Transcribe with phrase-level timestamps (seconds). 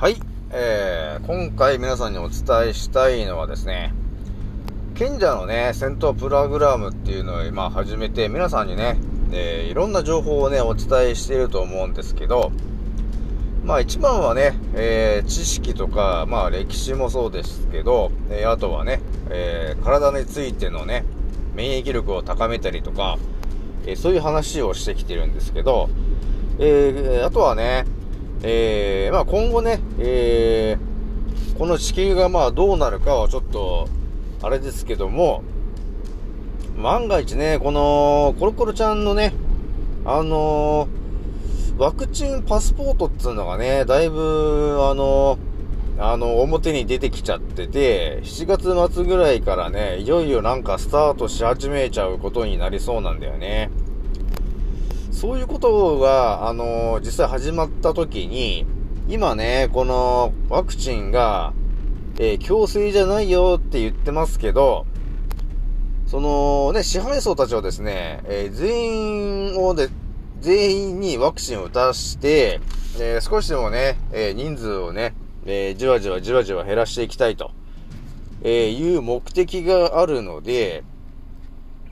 [0.00, 0.16] はい、
[0.50, 3.92] えー、今回皆さんにお伝えしたいのはですね、
[4.94, 8.96] 賢者のね、戦闘プログラムっていうのを今始めて、皆さんにね、
[9.30, 12.50] えー、いろんな情報をね、お伝えしていると思うんですけど、
[13.62, 21.04] まあ一番はね、えー、知識とか、まあ歴史もそうですけど、えー、あとはね、えー、体についてのね、
[21.54, 23.18] 免疫力を高めたりとか、
[23.84, 25.90] えそういう話をしてきてるんですけど、
[26.58, 27.84] えあとはね、
[28.42, 33.88] えー、まあ今後ね、えー、この地球がまあどうなるかはちょっと、
[34.42, 35.42] あれですけども、
[36.76, 39.34] 万が一ね、この、コロコロちゃんのね、
[40.04, 45.38] あのー、ワクチンパスポートっつうのがね、だいぶ、あの、
[45.98, 53.70] あの、表に出てきちゃってて、7月末ぐらいからね、いよいよなんかスタートし始めちゃうことになりそうなんだよね。
[55.10, 58.64] そういうことが、あのー、実際始まった時に、
[59.08, 61.52] 今ね、このワクチンが、
[62.18, 64.86] えー、強制じゃないよって言ってますけど、
[66.06, 69.88] そのね、支配層たちはですね、えー、全員をで、
[70.40, 72.60] 全員にワクチンを打たして、
[72.98, 77.50] えー、少しでもね、え人数をね、えじわじわじわじわ減らしていきたいと、
[78.42, 80.82] えいう目的があるので、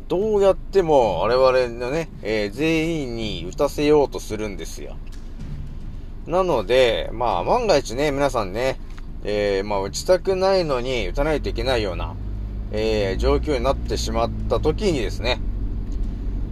[0.09, 4.97] どうやっても我々のね、えー、全員に打たせようとするんですよ。
[6.27, 8.81] なので、まあ万が一ね、皆さんね、
[9.23, 12.15] えー、まあ打ちたくないのに打たないといけないような、
[12.73, 15.41] えー、状況になってしまった時にですね、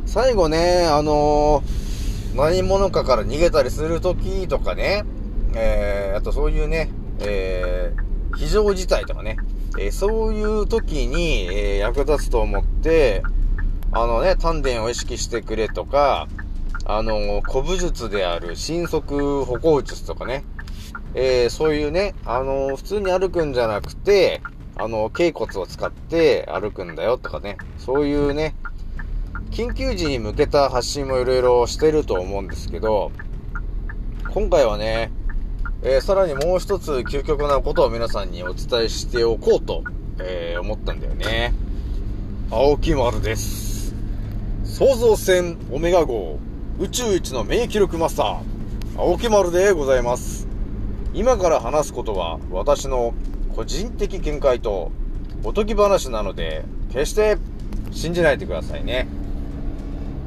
[0.05, 5.05] 最後ね、あのー、何者かから逃げたりする時とかね、
[5.55, 6.91] えー、あとそういうね、
[7.21, 9.39] えー、非常事態とかね、
[9.79, 13.23] えー、そういう時に、えー、役立つと思って、
[13.92, 16.29] あのね、丹田を意識してくれとか、
[16.84, 20.45] あの、古武術である新速歩行術とかね、
[21.15, 24.43] えー、そういうね、あの、普通に歩くんじゃなくて、
[24.77, 28.55] あの、頸骨を使って歩くんだよとかね、そういうね、
[29.50, 33.11] 緊急時に向けた発信もいろいろしてると思うんですけど、
[34.34, 35.11] 今回はね、
[35.82, 39.82] えー、さらにもう一つ究極なことを皆さんにお伝えしておこうと、
[40.19, 41.55] えー、思ったんだよね。
[42.50, 43.66] 青木丸です。
[44.76, 46.38] 創造船オメガ号
[46.78, 48.41] 宇宙一の免疫力マスター、
[48.98, 50.47] 青木丸でございます。
[51.14, 53.14] 今から話すことは私の
[53.54, 54.92] 個人的見解と
[55.44, 57.38] おとぎ話なので、決して
[57.91, 59.09] 信じないでくださいね。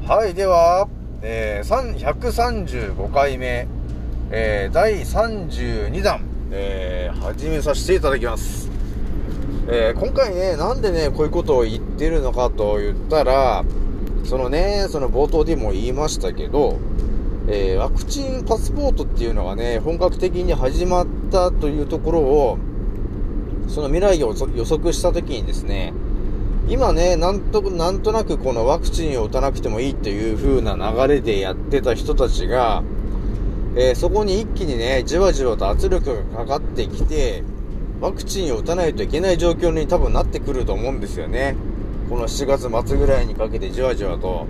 [0.04, 0.88] はい、では、
[1.22, 3.68] えー、135回目、
[4.32, 8.68] えー、第32弾、えー、始めさせていただきます。
[9.68, 13.64] えー、今回ね、なんでね、こういうことを言ってるのかと言ったら、
[14.24, 16.78] そのね、その冒頭でも言いましたけど、
[17.48, 22.58] えー、ワクチンパスポートっていうのがね、本格的に始まったというところを、
[23.68, 25.92] その未来を予測したときにですね、
[26.68, 32.84] 今ね、なんと、なんとなくこのワクチンを打たなくてもいいっていう風な流れでやってた人たちが、
[33.76, 37.42] えー、そこに一気にね、じわじわと圧力がかかってきて、
[38.00, 41.56] ワクチンを打たないといけない状況に多分なってくると思うんですよね。
[42.10, 44.46] この7月末ぐらいにかけてじわじわと。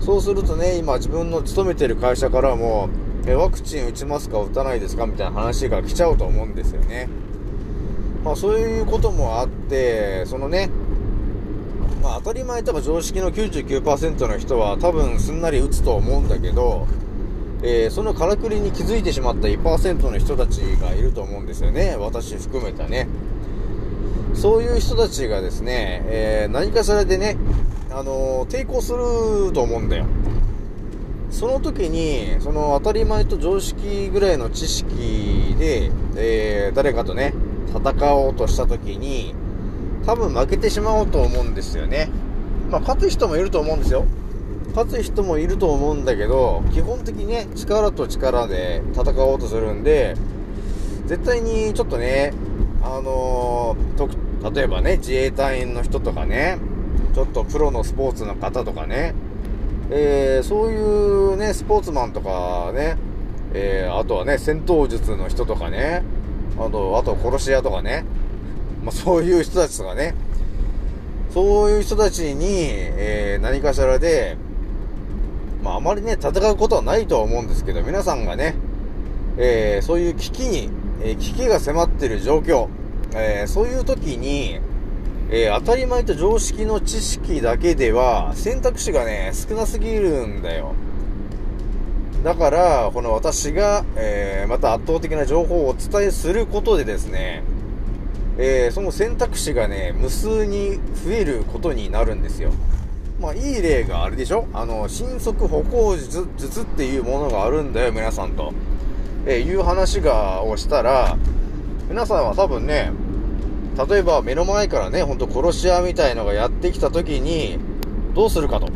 [0.00, 2.88] そうするとね、今自分の勤めてる会社からも、
[3.26, 5.06] え、ワクチン打ちますか打たないですか？
[5.06, 7.08] みたいな話が来ちゃうと思うんですよね。
[8.24, 10.70] まあそういうこともあって、そのね、
[12.02, 16.88] まあ当たり前多分常識の99%の人は多分すんなり打つと思うんだけど、
[17.62, 21.96] えー、そのからくりに気づいてしまった1%の人たちがいると思うんですよね。
[21.96, 23.06] 私含めたね。
[24.42, 27.36] そういう人たちがですね、えー、何かしらでね、
[27.92, 30.04] あのー、抵抗すると思うんだよ。
[31.30, 37.34] その時に、その当たり前と常識ぐらいの知識で、えー、誰かとね、
[37.68, 39.32] 戦おうとした時に、
[40.06, 42.10] 多分負けてしまおうと思うんですよね。
[42.68, 44.06] まあ、勝つ人もいると思うんですよ。
[44.74, 50.16] 勝つ人もいると思うんだけど、基本的にね、力と力で戦おうとするんで、
[51.06, 52.32] 絶対にちょっとね、
[52.82, 56.58] あのー、例えばね、自衛隊員の人とかね、
[57.14, 59.14] ちょっとプロのスポーツの方とかね、
[59.90, 62.96] えー、そういうね、スポーツマンとかね、
[63.54, 66.02] えー、あとはね、戦闘術の人とかね、
[66.58, 68.04] あと、あと殺し屋とかね、
[68.82, 70.14] まあ、そういう人たちとかね、
[71.30, 74.36] そういう人たちに、えー、何かしらで、
[75.62, 78.54] まあ、あまりね、戦うことはないとは思うんですけど、皆さんがね、
[79.38, 80.70] えー、そういう危機に
[81.04, 82.68] え、危機が迫ってる状況、
[83.14, 84.60] えー、そういう時に、
[85.30, 90.74] えー、当たり前と常識の知識だけでは選択肢がね、少なすぎるんだよ。
[92.22, 97.42] だから、この私が、えー、また圧倒的な情報をお伝えすることでですね、
[98.38, 102.52] えー、その選択肢がね、無数に増えることになるんですよ。
[103.20, 104.46] まあ、いい例があれでしょ？
[104.52, 108.52] あの、新速歩行術っていうものがあるんだよ、皆さんと。
[109.26, 111.16] えー、いう話が、をしたら、
[111.88, 112.92] 皆さんは多分ね、
[113.88, 117.58] 例えば目の前からね、ほんと殺し屋みたいのがやってきた時に、
[118.14, 118.68] どうするかと。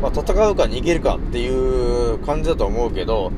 [0.00, 1.48] まあ、戦うか逃げるかってい
[2.14, 3.30] う感じだと思うけど、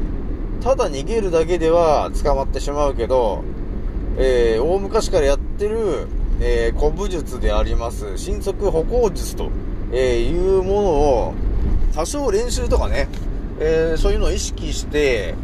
[0.62, 3.42] ただ逃げるだけでは捕まってしまうけど、
[4.16, 6.08] えー、大昔からやってる、
[6.40, 9.50] えー、古武術であります、新速歩行術と
[9.96, 11.34] えー、いうものを、
[11.94, 13.08] 多少練習とかね、
[13.60, 15.34] えー、そういうのを意識して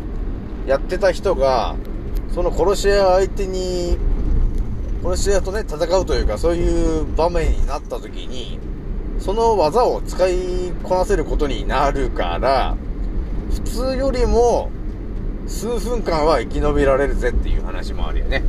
[0.66, 1.76] やってた人が、
[2.34, 3.96] その殺し屋相手に、
[5.02, 8.58] 殺し屋とね、戦うというか、そういう場面になった時に、
[9.18, 12.76] その技を使いこなせることになるから、
[13.50, 14.70] 普通よりも
[15.46, 18.42] 数分間は生き延びられるぜっていう話もあるよね。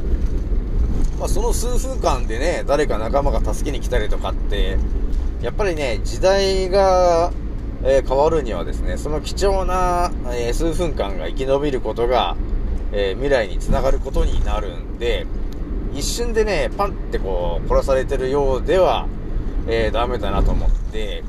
[1.20, 4.78] まあ、その数分間でね、誰か仲間が助けに来たりとかって、
[5.42, 7.32] やっぱりね、時代が、
[7.84, 12.36] えー、変わるにはですね、その貴重な、えー、数分間が生き延びることが、
[12.92, 15.26] えー、未来につながることになるんで、
[15.94, 19.08] 一瞬でね、パンってこう、殺されてるようでは、
[19.68, 21.24] えー、ダメだなと思って、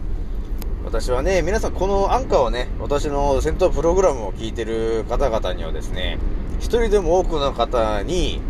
[0.85, 6.19] 私はね、皆さんこのアンカーをね、私の戦闘プログラムを聞いてる方々にはですね、
[6.59, 8.41] 一人でも多くの方に、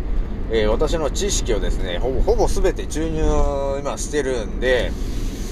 [0.51, 4.91] えー、私の知識をですね、ほぼ、ほぼ全て注入今してるんで、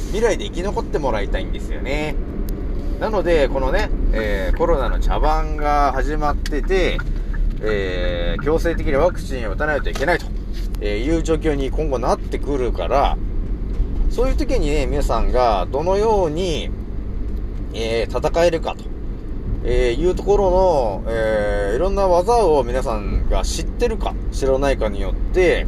[0.08, 2.16] 未来で生き残ってもらいたいんですよね。
[3.00, 6.98] なので、このね、えー、コロナの茶番が始まってて、
[7.62, 10.25] えー、強制的にワクチンを打たないといけないと、
[10.81, 13.18] えーいう状況に今後なってくるから、
[14.10, 16.69] そういう時にね、皆さんがどのように、
[17.74, 18.83] えー、戦えるかと、
[19.63, 25.68] えいうところの、えいろんな技を皆さんが知ってるか、知らないかによって、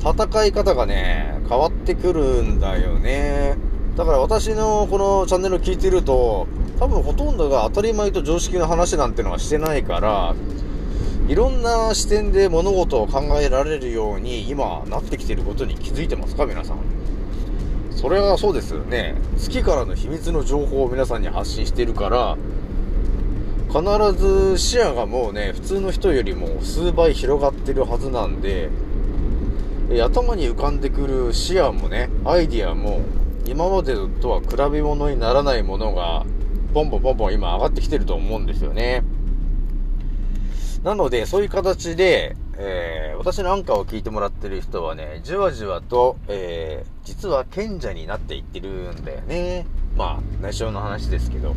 [0.00, 3.56] 戦い方がね、変わってくるんだよね。
[3.96, 6.46] だから私のこのチャンネル聞いてると、
[6.78, 10.34] 多分ほとんどが当たり前と常識の話なんてのはしてないから、
[11.32, 16.76] いろんな視点で物事を考えられるように今なってきてることに気づいてますか皆さん。
[17.90, 19.14] それはそうですよね。
[19.38, 22.36] 月からの秘密の情報を皆さんに発信してるから、
[23.68, 23.82] 必
[24.20, 28.68] ず視野がもうね、普通の人よりも数倍広がってるはずなんで、
[30.04, 33.00] 頭に浮かんでくる視野もね、アイディアも、
[33.46, 36.26] 今までとは比べ物にならないものが、
[36.74, 39.02] ポンポンポンポン今上がってきてると思うんですよね。
[40.82, 49.64] なので、そういう形で、えー、私のアンカーを聞いてもらってる人はね、じわじわと、えー、実は賢者になっていってるんだよね。
[49.96, 51.54] まあ、内緒の話ですけど。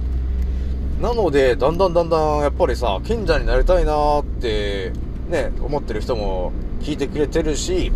[1.02, 4.94] なので、だんだんだんだん、やっぱりさ、賢者になりたいなーって、
[5.28, 6.52] ね、思ってる人も
[6.82, 7.92] 聞いてくれてるし、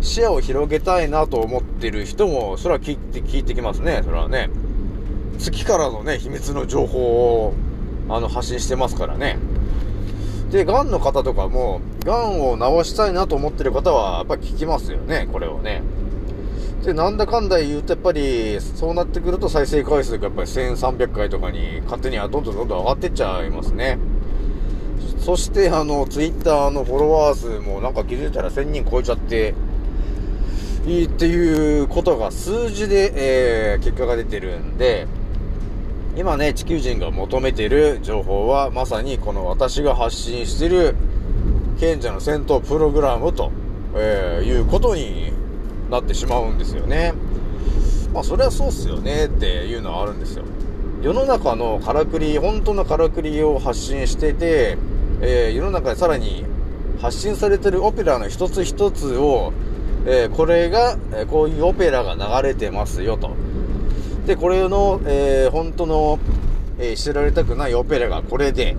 [0.00, 4.00] 視野を広げたいなと思ってる人も、それは聞いて、聞いてきますね。
[4.02, 4.48] それはね。
[5.38, 7.54] 月からのね、秘密の情報を、
[8.08, 9.38] あの、発信してますからね。
[10.50, 15.82] で、癌の方とかも、癌を治したいなと思ってる方は、やっぱり聞きますよね、これをね。
[16.84, 23.98] で、なんだかんだ言うと、やっぱり、そうなってくると再生回数がやっぱり1300回とかに、勝手にはどんどんどんどん上がってっちゃいますね。
[25.18, 29.54] そして、あの、ツイッターのフォロワー数もなんか気づいたら1000人超えちゃって、
[30.86, 35.08] いいっていうことが数字で、えー、結果が出てるんで、
[36.16, 40.94] 今ね、地球人が求めてる情報は、まさにこの私が発信してる、
[41.78, 43.52] 賢者の戦闘プログラムと、
[43.94, 45.30] えー、いうことに
[45.90, 47.12] なってしまうんですよね。
[48.14, 50.44] まあ、それはそうっすよねっていうのはあるんですよ。
[51.02, 54.78] 世の中のからくり、本当のからくりを発信してて、
[55.20, 56.46] えー、世の中でさらに
[56.98, 59.52] 発信されてるオペラの一つ一つを、
[60.06, 63.36] えー、これが、え、こういうオペラが流れてますよと。
[64.26, 66.18] で、これの、えー、本当の、
[66.78, 68.76] え知られたくないオペラがこれで、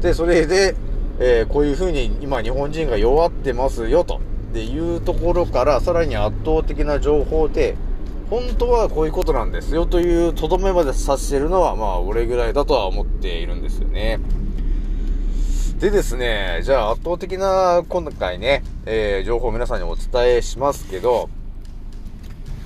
[0.00, 0.76] で、それで、
[1.18, 4.20] えこういう風に今日本人が弱ってますよと。
[4.50, 7.76] っていうところからさらに圧倒的な情報で、
[8.30, 14.20] 本当はこういうことなんですよというとどめまで察してるのはまあ俺ぐらいだとは思っているんですよね。
[15.78, 21.30] でですね、じゃあ圧倒的な今回ね、えー、情報を皆さんにお伝えしますけど、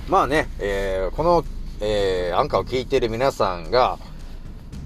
[0.09, 1.45] まあね、えー、この、
[1.85, 3.99] えー、アンカーを聞いてる皆さんが、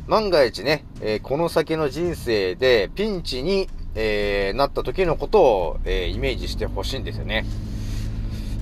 [0.08, 7.44] 万が一ね、えー、この先の人生でピンチに、えー、なった時のことを、え、イメージしてほしいんですよね。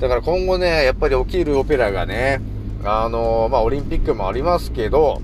[0.01, 2.41] だから今後ね、やっぱり起きるオペラがね、
[2.83, 5.23] あの、まあ、オリンピックもありますけど、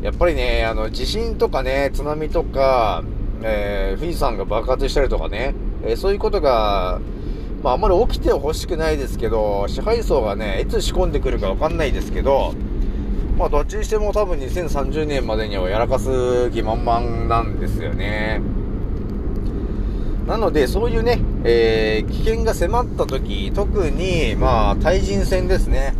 [0.00, 3.04] やっぱりね、あの、地震とかね、津波とか、
[3.42, 6.98] えー、富士山が爆発したりとかね、え、そういうことが、
[7.62, 12.54] まあ、あんまり起きてほしくないですけど、支配層がね、いつ仕込んでくるかわかんないですけど、
[13.36, 18.40] まあ、どっちにしても多分2030年までにはやらかす気満々なんですよね。
[20.26, 25.94] なので、そういうね、えー、危険が迫った時、特に、まあ、対人戦ですね。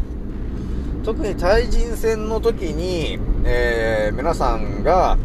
[1.04, 5.16] 特に対人戦の時に、えー、皆さんが、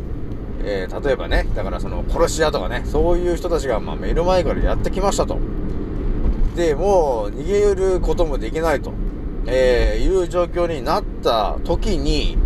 [0.63, 5.37] えー、例えばね、だからその殺し屋とかね、そういう人たちが、まあ、目の前からやってきましたと。
[6.55, 8.93] で、もう逃げることもできないと、
[9.47, 12.37] えー、いう状況になった時に、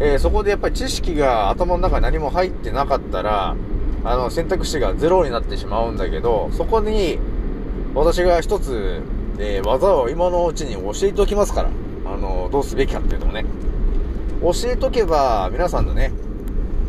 [0.00, 3.56] えー、そこでやっぱり知識が頭の中に何も入ってなかったら、
[4.04, 7.18] あの、選択肢がゼロになってしまうんだけど、そこに、
[7.94, 9.02] 私が一つ、
[9.38, 11.70] えー、技を今のうちに教えておきますから、
[12.06, 13.44] あの、どうすべきかっていうのをね、
[14.40, 16.12] 教えとけば、皆さんのね、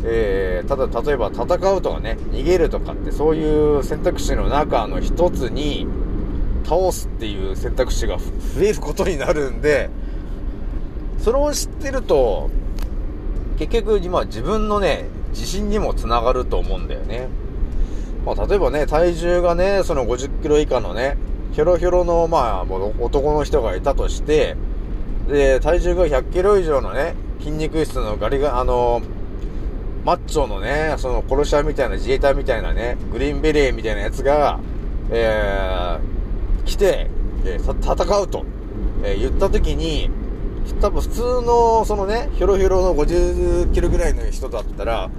[0.04, 5.86] えー、ただ、例えば戦うとかね、逃げるとかって、そういう選択肢の中の一つに、
[6.64, 9.90] 倒すっていう選択肢が増えることになるんで、
[11.18, 12.50] それを知ってると、
[13.58, 17.28] 結局、今自分のね、自信にもつながると思うんだよね。
[18.24, 21.16] まあ、例えばね、体重がね、その50キロ以下のね、
[21.52, 24.56] ひょろひょろの、まあ、男の人がいたとして、
[25.28, 29.02] で、体重が100キロ以上のね、筋肉質のガリガ、あの、
[30.04, 34.58] マッチョのね、その殺し屋みたいな自衛隊みたいなね、グリーンベレーみたいなやつが、
[35.10, 36.19] えー、
[36.64, 37.08] 来て、
[37.44, 38.44] えー、戦うと、
[39.02, 40.10] えー、言った時に、
[40.80, 45.10] 多分普通の、そのね、ひょろひょろの50キロぐらいの人だったら、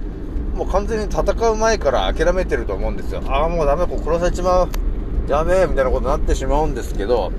[0.54, 3.22] もう完全に戦う前から諦めてると思うんですよ。
[3.26, 4.68] ああ、もうダメ、こう殺されちまう。
[5.28, 7.32] やべえ、みたいなことになってしまうんですけど、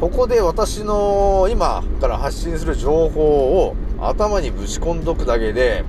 [0.00, 5.84] ここで私の今から発信する情報を頭にぶち込んどくだけで、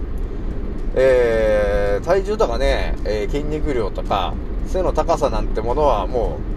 [0.96, 4.34] えー、体重とかね、えー、筋肉量とか、
[4.68, 6.51] 背の高さなんてものはもう、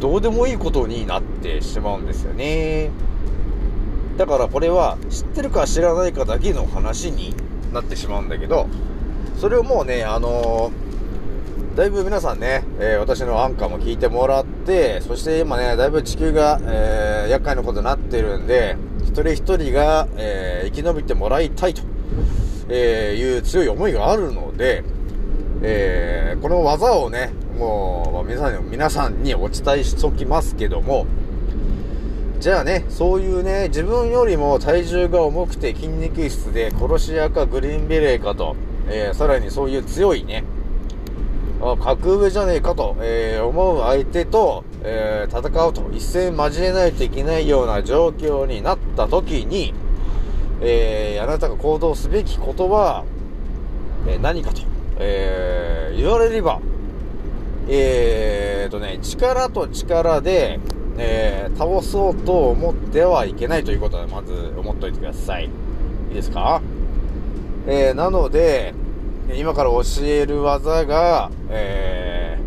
[0.00, 2.90] どうでもいいことになってしまうんですよね。
[4.16, 7.34] だからこれは知ってるか知らないかだけの話に
[7.72, 8.68] なってしまうんだけど、
[9.40, 21.82] それをもうね、あのー、だいぶ皆さんね、えー、私のアンカーも聞いてもらって、そして今ね、だいぶ地球が、えー、厄介なことになってるんで、一人一人が、え生き延びてもらいたいと、
[22.68, 24.84] えいう強い思いがあるので、
[25.62, 31.06] えこの技をね、もう、皆さんに、皆さんにお伝えしときますけども、
[32.38, 38.54] じゃあね、そういうね、自分よりも体重が重くて筋肉質で殺し屋かグリーンベレーかと、
[38.88, 40.44] えー、さらにそういう強いね、
[41.60, 49.74] あ格上じゃねえかと、えー、思う相手と、えー、戦うと、一戦交えないといけないような状況になった時に、
[50.60, 53.04] えあなたが行動すべきことは、
[54.06, 54.62] え何かと、
[54.98, 56.60] え言われれば、
[57.70, 60.58] えーとね、力と力で、
[60.96, 65.44] えー、倒そうと思ってはいけないということで、まず思っておいてください。
[65.44, 65.48] い
[66.12, 66.62] いですか？
[67.66, 68.74] えー、なので、
[69.34, 72.38] 今から教える技が、え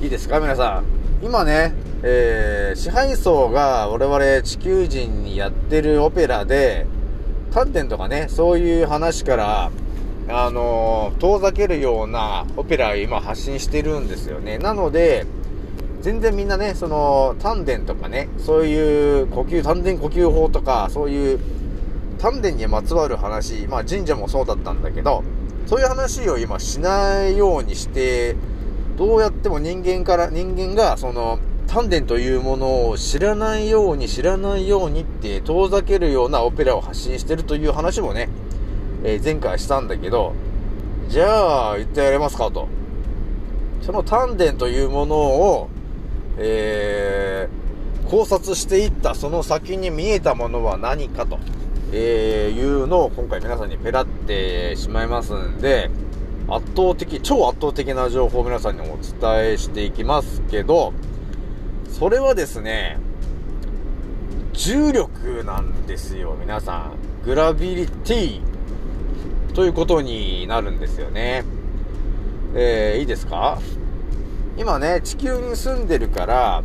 [0.00, 0.38] ー、いいですか？
[0.38, 0.84] 皆さん。
[1.24, 6.86] 今ね、えー、支配層が我々地球人にやってるオペラで、
[7.52, 9.70] 観点とかね、そういう話から、
[10.28, 14.58] あの、遠ざけるようなオペラを今発信してるんですよね。
[14.58, 15.26] なので、
[16.00, 21.40] 全然みんなね、その、丹田とかね、そういう呼吸、丹田呼吸法とか、そういう
[22.18, 25.22] 丹田にまつわる話、まあ神社もそうだったんだけど、
[25.66, 28.36] そういう話を今しないようにして、
[28.96, 38.28] どうやっても人間から、人間がその、丹田というものを知らないように知らないようにって遠ざけるようなオペラを発信してるという話もね、
[39.04, 40.32] えー、前回したんだけど、
[41.08, 42.68] じゃあ言ってやれますかと。
[43.82, 45.68] その丹田というものを
[46.36, 51.38] えー、考察していったその先に見えたものは何かと、
[51.92, 55.90] えー、いうのを今回皆さんにペラってしまいますんで、
[56.48, 60.92] 圧倒的、超圧倒的な情報を皆さんにお伝えしていきますけど、
[61.88, 62.98] それはですね、
[64.52, 66.92] 重力なんですよ、皆さん。
[67.24, 68.53] グラビリティ
[69.54, 71.44] ということになるんですよね。
[72.56, 73.60] えー、いいですか？
[74.58, 76.64] 今ね、地球に住んでるから、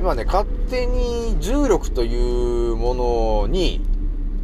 [0.00, 3.80] 今ね、勝手に重力というものに、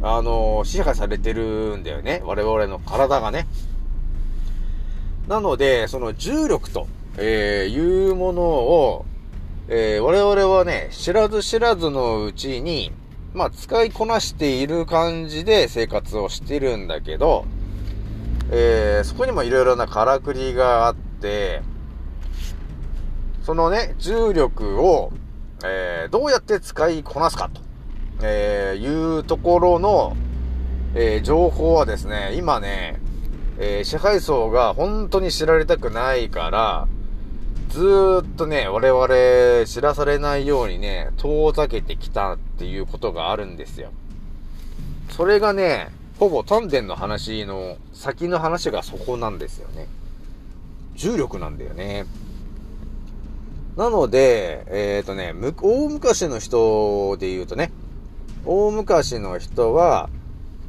[0.01, 2.21] あの、支配されてるんだよね。
[2.25, 3.47] 我々の体がね。
[5.27, 6.87] なので、その重力と、
[7.17, 9.05] えー、いうものを、
[9.67, 12.93] えー、我々はね、知らず知らずのうちに、
[13.33, 17.45] まあ、使いこなしている感じで生活をしてるんだけど、
[18.55, 21.63] えー、そこにもいろいろなからくりがあって、
[23.41, 25.11] そのね、重力を、
[25.65, 27.61] えー、どうやって使いこなすかと、
[28.21, 30.15] えー、いうところの、
[30.93, 33.01] えー、情報はですね、今ね、
[33.57, 36.87] えー、支配層が本当に知られたくないから、
[37.69, 43.89] ずーっとね、我々知らされないようにね、遠ざけてきたっていうことがあるんですよ。
[45.09, 49.87] それがね、ほぼ丹田の話の先の話がそこなんですよね。
[50.93, 52.05] 重力なんだよね。
[53.77, 57.71] なので、えっ、ー、とね、大昔の人で言うとね、
[58.45, 60.09] 大昔の人は、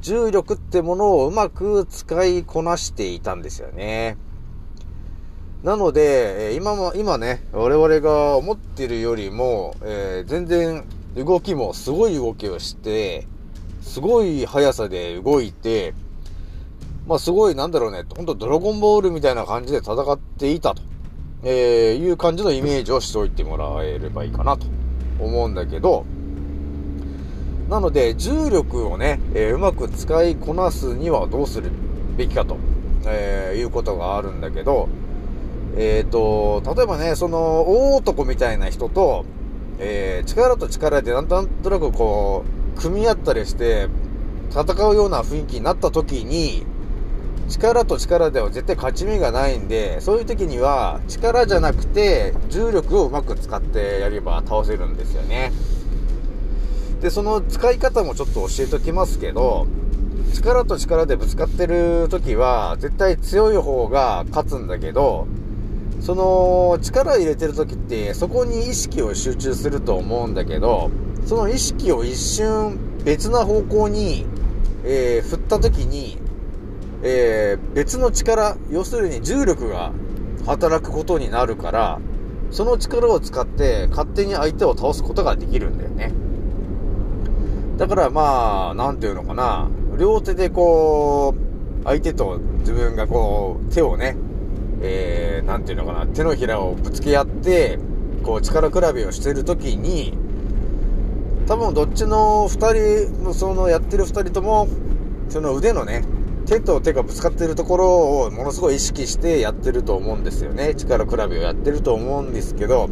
[0.01, 4.17] 重力ってものをうまく使いこなしていたんですよね。
[5.65, 10.85] なので、今も、今ね、我々が思ってるよりも、えー、全然
[11.17, 13.27] 動きもすごい動きをして、
[13.83, 15.95] すごい速さで動いて、
[17.07, 20.83] まあすごいなんだろうね、ほんとドラゴンボールみたいな感じで戦っていたと、
[21.43, 24.67] えー、いう感じのイメージをしておいてもらえればいいかなと
[25.19, 26.07] 思うんだけど、
[27.69, 31.71] なので重力をね、えー、うまく使いこなすにはどうする
[32.17, 32.57] べきかと、
[33.07, 34.89] えー、いうことがあるんだけど、
[35.77, 39.25] えっ、と、例えばね、その、大男みたいな人と、
[39.79, 42.45] えー、力と力でなんとなくこ
[42.77, 43.89] う、組み合ったりして、
[44.51, 46.65] 戦うような雰囲気になった時に、
[47.49, 55.53] 力と力では絶対勝ち目がないんで、そういう時には、力じゃなくて、重力をうまく使ってやれば倒せるんですよね。
[57.01, 59.67] で、その使い方もちょっと教えときますけど、
[60.33, 65.27] 力と力でぶつかってる時は、絶対強い方が勝つんだけど、
[66.01, 70.91] その力入れてる時ってそこに意識を集中すると思うんだけど、
[71.25, 74.27] その意識を一瞬別な方向に、
[74.85, 76.19] えー、振った時に、
[77.07, 79.93] えー、別の力、要するに重力が
[80.47, 82.01] 働くことになるから、
[82.51, 86.13] その力を使って勝手に相手を倒すことができるんだよね。
[87.77, 94.17] だからまあ、なんていうのかな、両手でこう、相手と自分がこう、手をね、
[94.81, 97.79] えー、なんていうのかな、手のひらをぶつけ合って、
[98.23, 100.17] こう力比べをしてるときに、
[101.47, 104.69] 多分どっちの2人の、そのやってる2人とも、
[105.29, 106.03] その腕のね、
[106.47, 110.75] 手と手がぶつかってるところをものすごい意識してやってると思うんですよね。
[110.75, 112.91] 力比べをやってると思うんですけど、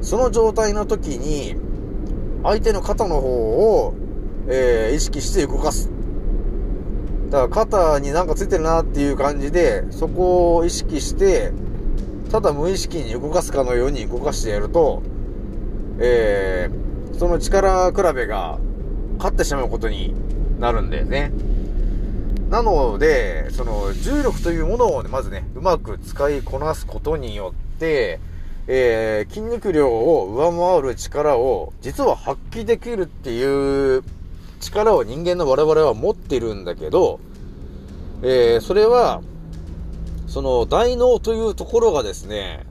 [0.00, 1.56] その状態の時に、
[2.44, 3.94] 相手の肩の方を、
[4.48, 5.90] えー、意識して動かす。
[7.30, 11.52] だから肩になんかついてるなっていう感じで、そこを意識して、
[12.30, 15.02] ただ無意識に動かすかのように動かしてやると、
[15.98, 18.58] えー、その力比べが
[19.18, 20.14] 勝ってしまうことに
[20.60, 21.32] なるんだよね。
[22.48, 28.20] なので、その重力というものを、ね、まずね、うまく使いこなすことによって、
[28.66, 34.02] えー、筋肉量を上回る力を実は発揮できるっていう
[34.60, 37.20] 力を人間の我々は持ってるんだけど、
[38.22, 39.22] えー、それは、
[40.26, 42.66] その大脳というところがですね、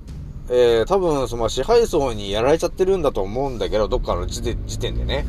[0.50, 4.44] えー、多分その支配層にやられちゃってるんだと思うんだけど、どっかの時
[4.80, 5.26] 点でね。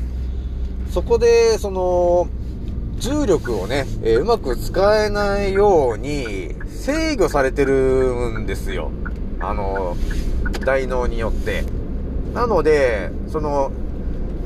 [0.91, 2.29] そこで、その、
[2.99, 8.91] 重力をね、えー、うまく使えないように制御されてるんですよ。
[9.41, 9.97] あの、
[10.65, 11.65] 大脳によって。
[12.35, 13.71] なので、その、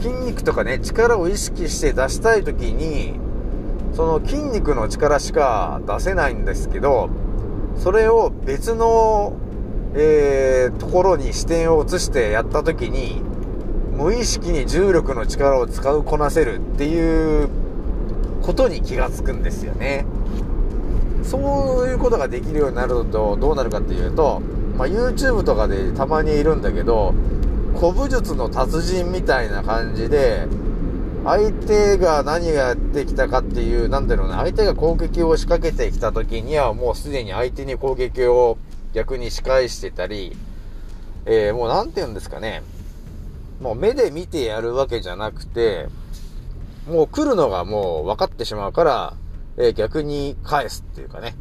[0.01, 3.15] 筋肉とかね、力を意識して出したい時に、
[3.95, 7.09] その筋肉の力しか出せないんですけど、
[7.77, 9.35] それを別の、
[9.95, 13.23] えー、ところに視点を移してやった時に、
[13.93, 17.49] 無意識に重力の力を使うこなせるっていう
[18.43, 20.05] ことに気がつくんですよね。
[21.23, 24.41] そういうことができるようになるとどうなるかっていうと、
[24.77, 27.15] まあ、YouTube とかでたまにいるんだけど、
[27.79, 30.47] 古武術の達人みたいな感じで、
[31.25, 38.59] 相手が何がやってきたかっていう、なんだろうな、相手が攻撃を仕掛けてきた時にはもうすでに相手に攻撃を
[38.93, 40.37] 逆に仕返してたり、
[41.25, 42.63] えー、もうなんて言うんですかね、
[43.61, 45.87] もう目で見てやるわけじゃなくて、
[46.89, 49.15] もう来るのがもう分かってしまうから、
[49.57, 51.37] えー、逆に返すっていうかね。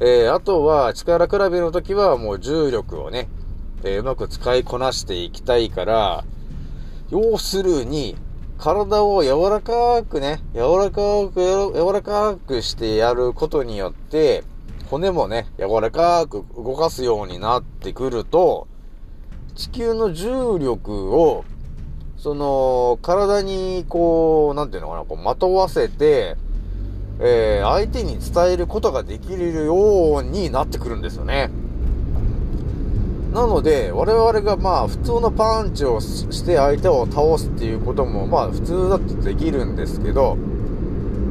[0.00, 3.28] えー、あとは力比べの時はもう重力をね、
[3.84, 6.24] えー、うまく使いこなしていきたいから、
[7.10, 8.16] 要するに、
[8.58, 14.44] 体を柔らかくね、柔らかく、柔らかくしてやることによって、
[14.90, 18.66] 骨もね、柔らかく動かすようになってくると、
[19.54, 21.44] 地球の重力を、
[22.24, 26.38] その、体に、こう、なんていうのかな、こう、まとわせて、
[27.20, 31.50] えー、相手に伝えることができるようになってくるんですよね。
[33.34, 40.38] なので、我々がまあ普通のパンチをして相手を倒すっていうこともまあ普通だとできるんですけど、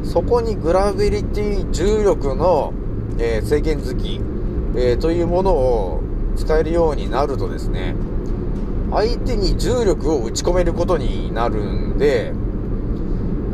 [0.04, 2.72] そこにグラビリティ重力の、
[3.18, 4.22] えー、制限付き、
[4.76, 6.04] えー、というものを
[6.36, 7.96] 使えるようになるとですね、
[8.94, 12.34] 相手に重力を打ち込めることになるんで、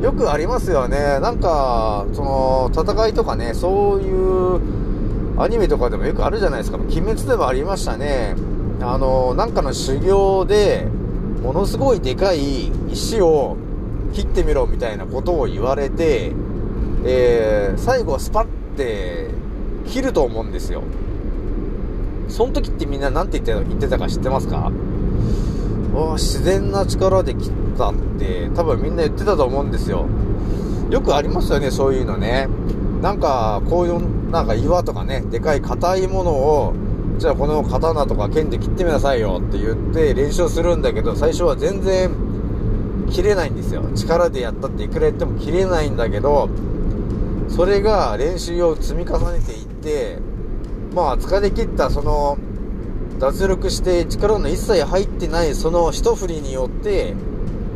[0.02, 1.20] よくありますよね。
[1.20, 6.78] なんか、その、戦いとかね、そういうアニメとかでもよくあるじゃないですか。
[6.78, 8.36] 鬼滅でもありましたね。
[8.82, 10.88] あの、なんかの修行で、
[11.44, 13.58] ものすごいでかい石を
[14.14, 16.34] 切ってみろみたいなことを言われて、
[17.06, 19.30] えー、最後スパッて
[19.86, 20.84] 切ると思うんですよ。
[22.28, 24.72] その時ってみんな何て言って言ってたか知ってますか？
[26.14, 30.06] 自然な力で切ったって多分みんな言ってたと思うんですよ。
[30.90, 32.48] よくありますよね、そういうのね。
[33.02, 36.74] なんか、こういう、なんか岩とかね、でかい硬いものを、
[37.18, 42.12] じゃあこの刀とか剣で切ってみなさいよって言って練習するんだけど、最初は全然
[43.12, 43.84] 切れないんですよ。
[43.96, 46.50] 力でやったっていくら言っても切れないんだけど、
[47.50, 50.20] それが練習を積み重ねていって、
[50.96, 52.38] まあ、疲れ切ったその
[53.20, 57.14] 脱力して力の一切入ってないその一振りによって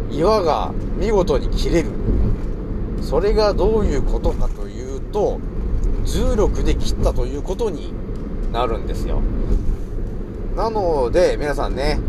[0.09, 1.89] 岩が見事に切れる。
[3.01, 5.39] それがどういうことかというと
[6.05, 7.93] 重力で切ったということに
[8.53, 9.21] なるんですよ。
[10.55, 11.99] なので皆さんね、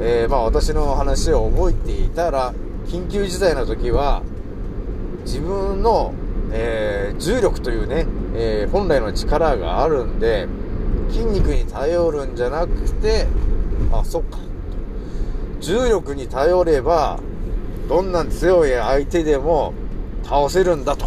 [0.00, 2.52] えー、まあ私の話を覚えていたら
[2.86, 4.22] 緊急事態の時は
[5.24, 6.12] 自分の、
[6.52, 10.46] えー、重力というね、えー、本来の力があるんで
[11.10, 13.26] 筋肉に頼るんじゃなくて、
[13.92, 14.38] あ、そっか。
[15.60, 17.18] 重力に頼れば、
[17.88, 19.72] どんな強い相手でも
[20.24, 21.06] 倒せるんだと、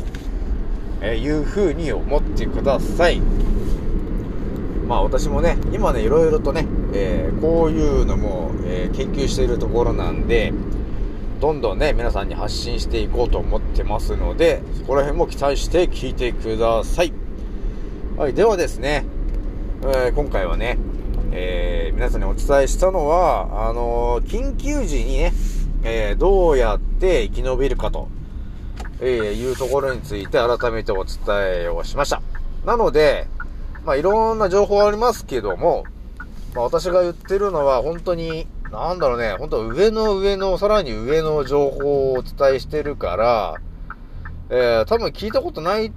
[1.02, 3.22] えいう風に思ってください。
[4.88, 10.52] まあ私もね、今ね、いろいろとね、えー、こういうのも、えー、研究しているところなんで、
[11.40, 17.14] どんどんね、皆さんに発信していこうと思ってますので、そこら辺も期待して聞いてください。
[18.18, 19.06] はい、ではですね、
[19.82, 20.78] えー、今回はね、
[21.32, 25.34] えー、皆さんにお伝えしたのは、あのー、緊急時にね、
[25.84, 28.10] えどうやって生き延びるかと、
[29.00, 31.16] えいうところについて改めてお伝
[31.64, 32.22] えをしました。
[32.66, 33.28] なので、
[33.86, 35.86] まあ、いろんな情報ありますけども、
[36.54, 43.56] まあ、私が言ってるのは本当に、なんだろうね、本当上の上の、さらに上の情報をお伝えしてるから、
[44.50, 45.94] えー、多分聞いたことない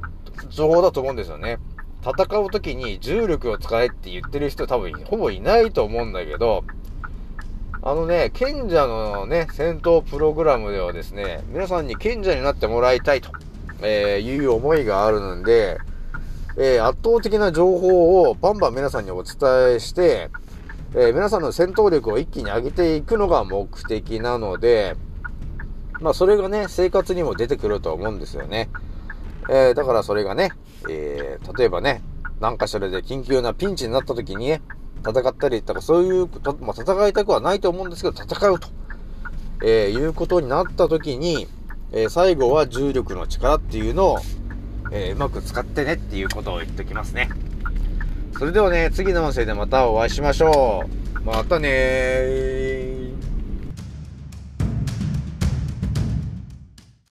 [0.50, 1.58] 情報だと思うんですよね。
[2.04, 6.64] 戦う時に重力を使えって言ってる人多分ほぼいないと思うんだけど、
[7.80, 13.30] あのね、賢者のね、戦闘プログラムではですね、皆さんに賢者になってもらいたいと、
[13.82, 15.78] え、いう思いがあるので、
[16.56, 20.30] えー、圧倒的な情報をバンバン皆さんにお伝えして、
[20.94, 24.96] えー、皆さんの戦闘力を一気に上げていくのが目的なので、
[26.00, 28.68] まあそれがね、生活にも出てくると思うんですよね。
[29.48, 30.52] えー、だからそれがね、
[30.88, 32.02] えー、例えばね、
[32.40, 34.62] なんかしらで緊急なピンチになった時にね、
[35.06, 36.28] 戦ったりとか、そういう、
[36.60, 38.68] まあ、戦いたくはないと思うんですけど、戦うと、
[39.64, 41.48] えー、いうことになった時に、
[41.92, 44.18] えー、最後は重力の力っていうのを、
[44.90, 47.30] えー、うまく使ってねっていうことを言っておきますね。
[48.38, 50.84] それではね、次の音声でまたお会いしましょ
[51.20, 51.20] う。
[51.24, 52.91] またねー。